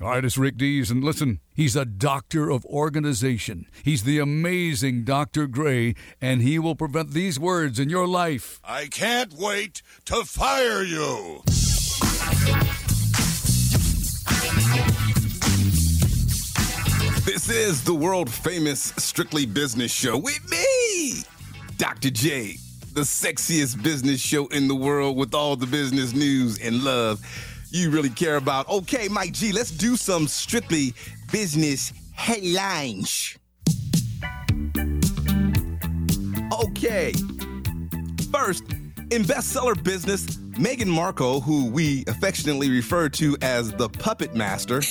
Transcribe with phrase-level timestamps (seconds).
[0.00, 3.66] All right, it's Rick Dees, and listen, he's a doctor of organization.
[3.84, 5.46] He's the amazing Dr.
[5.46, 8.60] Gray, and he will prevent these words in your life.
[8.64, 11.42] I can't wait to fire you.
[17.24, 21.22] This is the world famous Strictly Business Show with me,
[21.78, 22.10] Dr.
[22.10, 22.56] J,
[22.92, 27.20] the sexiest business show in the world with all the business news and love
[27.74, 28.68] you really care about.
[28.68, 30.94] Okay, Mike G, let's do some strictly
[31.32, 33.36] business headlines.
[36.52, 37.12] Okay.
[38.32, 38.62] First,
[39.10, 40.24] in bestseller business,
[40.56, 44.78] Meghan Markle, who we affectionately refer to as the puppet master,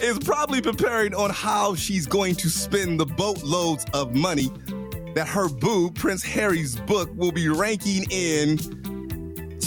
[0.00, 4.50] is probably preparing on how she's going to spend the boatloads of money
[5.16, 8.58] that her boo, Prince Harry's book, will be ranking in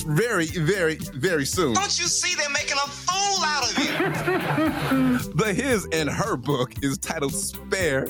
[0.06, 1.74] very, very, very soon.
[1.74, 5.34] Don't you see they're making a fool out of you?
[5.34, 8.08] the his and her book is titled Spare,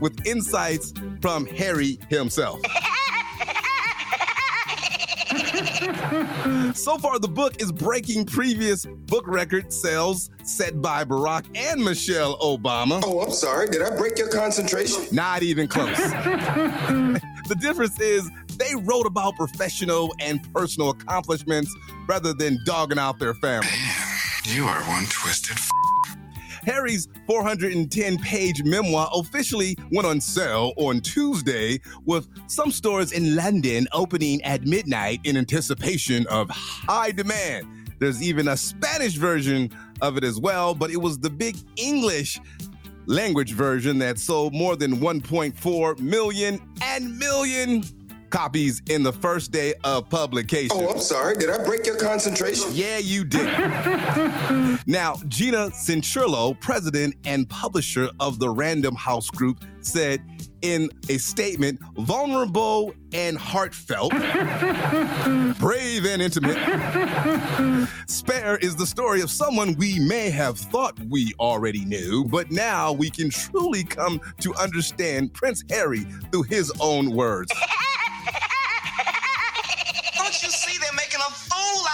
[0.00, 2.60] with insights from Harry himself.
[6.74, 12.38] so far, the book is breaking previous book record sales set by Barack and Michelle
[12.38, 13.02] Obama.
[13.04, 13.68] Oh, I'm sorry.
[13.68, 15.04] Did I break your concentration?
[15.12, 15.96] Not even close.
[15.98, 21.74] the difference is they wrote about professional and personal accomplishments
[22.08, 23.68] rather than dogging out their family.
[24.44, 25.70] You are one twisted f-
[26.64, 33.86] Harry's 410 page memoir officially went on sale on Tuesday, with some stores in London
[33.92, 37.66] opening at midnight in anticipation of high demand.
[37.98, 42.40] There's even a Spanish version of it as well, but it was the big English
[43.06, 47.82] language version that sold more than 1.4 million and million
[48.32, 50.76] copies in the first day of publication.
[50.80, 51.34] Oh, I'm sorry.
[51.34, 52.70] Did I break your concentration?
[52.72, 53.46] Yeah, you did.
[54.86, 60.22] now, Gina Cianciarulo, president and publisher of the Random House Group, said
[60.62, 64.10] in a statement, vulnerable and heartfelt,
[65.58, 66.56] brave and intimate.
[68.06, 72.92] Spare is the story of someone we may have thought we already knew, but now
[72.92, 77.52] we can truly come to understand Prince Harry through his own words.
[80.16, 81.91] Don't you see they're making a fool out of you?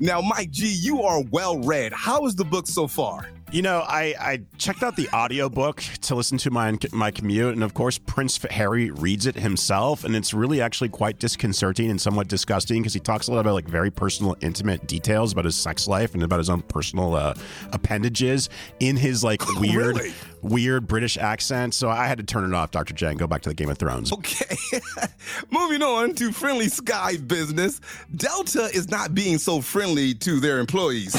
[0.00, 1.92] Now, Mike G, you are well read.
[1.92, 3.26] How is the book so far?
[3.52, 7.62] You know, I, I checked out the audiobook to listen to my my commute, and
[7.62, 12.28] of course, Prince Harry reads it himself, and it's really actually quite disconcerting and somewhat
[12.28, 15.86] disgusting because he talks a lot about like very personal, intimate details about his sex
[15.86, 17.34] life and about his own personal uh,
[17.74, 18.48] appendages
[18.80, 20.14] in his like weird, Really?
[20.40, 21.74] weird British accent.
[21.74, 23.68] So I had to turn it off, Doctor J, and go back to the Game
[23.68, 24.14] of Thrones.
[24.14, 24.56] Okay.
[25.50, 27.82] Moving on to friendly sky business.
[28.16, 31.14] Delta is not being so friendly to their employees.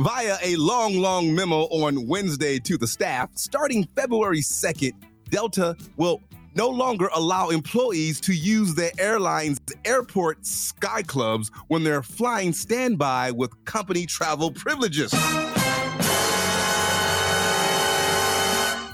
[0.00, 4.92] Via a long, long memo on Wednesday to the staff, starting February 2nd,
[5.30, 6.20] Delta will
[6.54, 13.30] no longer allow employees to use the airline's airport sky clubs when they're flying standby
[13.30, 15.12] with company travel privileges.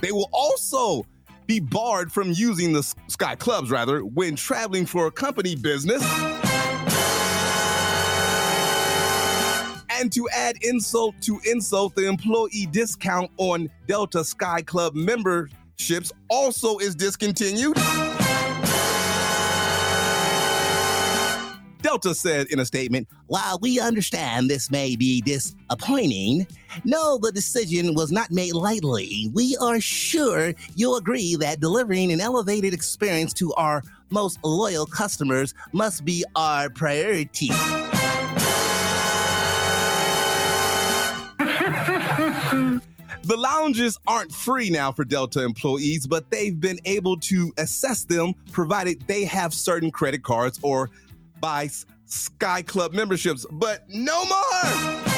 [0.01, 1.05] They will also
[1.47, 6.03] be barred from using the Sky Clubs, rather, when traveling for a company business.
[10.03, 16.79] And to add insult to insult, the employee discount on Delta Sky Club memberships also
[16.79, 17.77] is discontinued.
[21.83, 26.49] Delta said in a statement, while we understand this may be disappointing,
[26.85, 29.31] no, the decision was not made lightly.
[29.33, 35.55] We are sure you'll agree that delivering an elevated experience to our most loyal customers
[35.73, 37.51] must be our priority.
[43.25, 48.35] The lounges aren't free now for Delta employees, but they've been able to assess them
[48.51, 50.91] provided they have certain credit cards or
[51.41, 51.69] buy
[52.07, 53.47] Sky Club memberships.
[53.53, 55.13] But no more!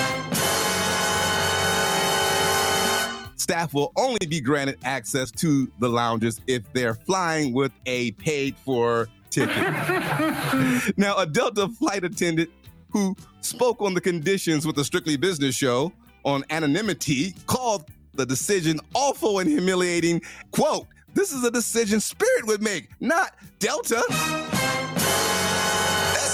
[3.36, 8.56] Staff will only be granted access to the lounges if they're flying with a paid
[8.56, 9.56] for ticket.
[10.96, 12.50] now, a Delta flight attendant
[12.90, 15.92] who spoke on the conditions with the Strictly Business Show
[16.24, 20.20] on anonymity called the decision awful and humiliating.
[20.50, 24.02] Quote, this is a decision Spirit would make, not Delta.
[24.08, 24.18] That's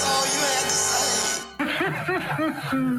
[0.07, 0.65] all you had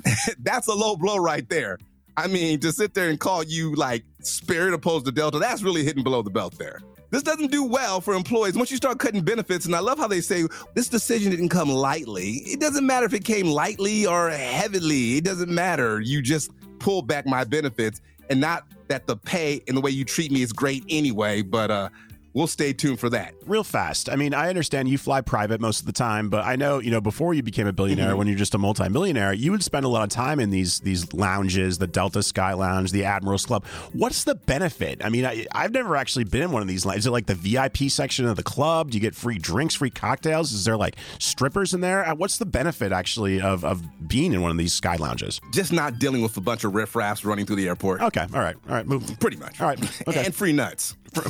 [0.03, 0.35] to say.
[0.39, 1.77] that's a low blow right there.
[2.17, 5.83] I mean, to sit there and call you like Spirit opposed to Delta, that's really
[5.83, 6.81] hitting below the belt there.
[7.09, 9.65] This doesn't do well for employees once you start cutting benefits.
[9.65, 10.45] And I love how they say
[10.75, 12.41] this decision didn't come lightly.
[12.45, 15.99] It doesn't matter if it came lightly or heavily, it doesn't matter.
[15.99, 20.03] You just pull back my benefits and not that the pay and the way you
[20.03, 21.41] treat me is great anyway.
[21.41, 21.89] But uh,
[22.33, 23.33] we'll stay tuned for that.
[23.45, 24.09] Real fast.
[24.09, 26.91] I mean, I understand you fly private most of the time, but I know, you
[26.91, 28.17] know, before you became a billionaire, Mm-hmm.
[28.17, 31.13] when you're just a multimillionaire, you would spend a lot of time in these these
[31.13, 33.65] lounges, the Delta Sky Lounge, the Admirals Club.
[33.93, 35.03] What's the benefit?
[35.03, 36.85] I mean, I, I've never actually been in one of these.
[36.85, 38.91] Is it like the VIP section of the club?
[38.91, 40.51] Do you get free drinks, free cocktails?
[40.51, 42.07] Is there like strippers in there?
[42.07, 45.39] Uh, What's the benefit actually of of being in one of these sky lounges?
[45.51, 48.01] Just not dealing with a bunch of riffraffs running through the airport.
[48.01, 49.19] Okay, all right, all right, move.
[49.19, 49.59] Pretty much.
[49.61, 50.25] All right, okay.
[50.25, 50.95] And free nuts.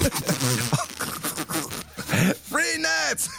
[2.33, 3.29] free nuts.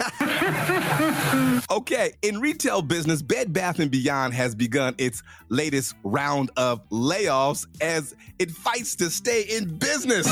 [1.70, 7.66] okay, in retail business, Bed Bath & Beyond has begun its latest round of layoffs
[7.80, 10.26] as it fights to stay in business.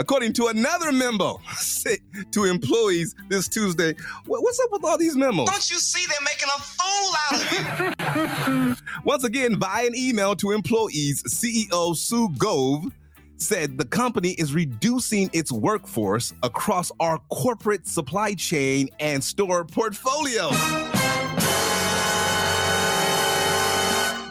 [0.00, 2.00] According to another memo sent
[2.32, 3.94] to employees this Tuesday,
[4.26, 5.48] what's up with all these memos?
[5.48, 8.76] Don't you see they're making a fool out of you?
[9.04, 12.92] Once again, via an email to employees, CEO Sue Gove
[13.38, 20.48] said the company is reducing its workforce across our corporate supply chain and store portfolio.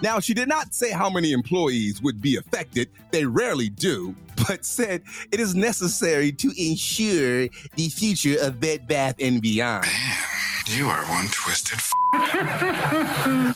[0.02, 2.90] Now, she did not say how many employees would be affected.
[3.12, 4.16] They rarely do,
[4.48, 5.02] but said
[5.32, 9.88] it is necessary to ensure the future of Bed Bath and Beyond.
[10.68, 11.92] You are one twisted f-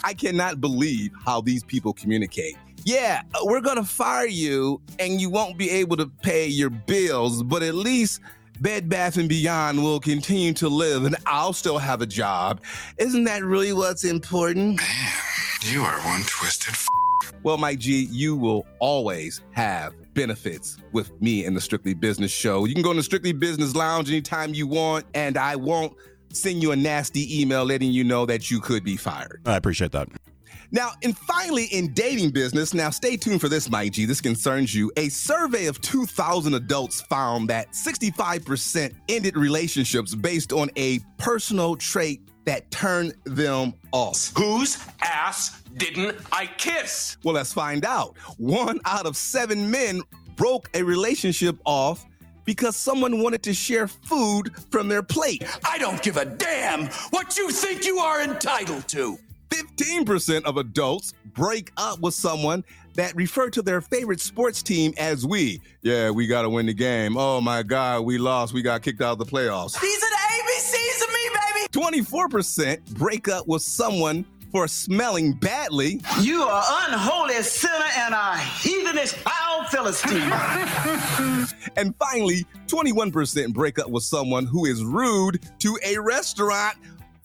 [0.04, 2.58] I cannot believe how these people communicate.
[2.84, 7.44] Yeah, uh, we're gonna fire you and you won't be able to pay your bills,
[7.44, 8.22] but at least
[8.62, 12.62] Bed Bath and Beyond will continue to live and I'll still have a job.
[12.98, 14.80] Isn't that really what's important?
[15.63, 16.88] You are one twisted f-
[17.44, 22.66] Well, Mike G, you will always have benefits with me in the Strictly Business Show.
[22.66, 25.94] You can go to the Strictly Business Lounge anytime you want, and I won't
[26.34, 29.42] send you a nasty email letting you know that you could be fired.
[29.46, 30.08] I appreciate that.
[30.72, 34.06] Now, and finally, in dating business, now stay tuned for this, Mike G.
[34.06, 34.92] This concerns you.
[34.98, 42.22] A survey of 2,000 adults found that 65% ended relationships based on a personal trait
[42.46, 44.32] that turned them off.
[44.36, 47.18] Whose ass didn't I kiss?
[47.24, 48.18] Well, let's find out.
[48.38, 50.02] One out of seven men
[50.36, 52.06] broke a relationship off
[52.46, 55.44] because someone wanted to share food from their plate.
[55.68, 59.18] I don't give a damn what you think you are entitled to.
[59.50, 62.64] 15% of adults break up with someone
[62.96, 65.62] that refer to their favorite sports team as we.
[65.82, 67.16] Yeah, we got to win the game.
[67.18, 68.54] Oh my God, we lost.
[68.54, 69.80] We got kicked out of the playoffs.
[69.80, 70.20] These are the
[71.71, 76.01] 24% break up with someone for smelling badly.
[76.19, 80.31] You are unholy sinner and a heathenish foul Philistine.
[81.77, 86.75] And finally, 21% break up with someone who is rude to a restaurant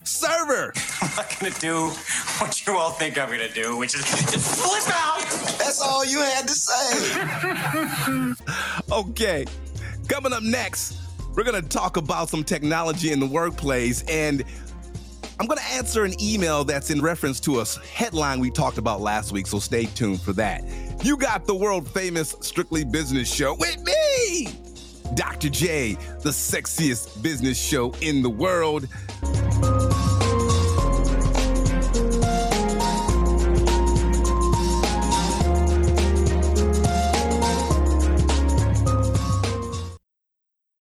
[0.04, 0.72] server.
[1.02, 1.88] I'm not gonna do
[2.38, 4.02] what you all think I'm gonna do, which is
[4.32, 5.20] just flip out.
[5.58, 8.34] That's all you had to say.
[8.93, 9.44] Okay,
[10.08, 10.96] coming up next,
[11.37, 14.43] we're gonna talk about some technology in the workplace, and
[15.38, 19.33] I'm gonna answer an email that's in reference to a headline we talked about last
[19.33, 20.65] week, so stay tuned for that.
[21.05, 24.49] You got the world famous Strictly Business Show with me,
[25.15, 25.50] Dr.
[25.50, 28.89] J, the sexiest business show in the world.